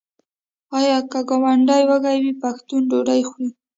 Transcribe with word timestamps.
آیا 0.77 0.97
که 1.11 1.19
ګاونډی 1.29 1.83
وږی 1.89 2.17
وي 2.23 2.33
پښتون 2.41 2.81
ډوډۍ 2.89 3.21
خوري؟ 3.29 3.49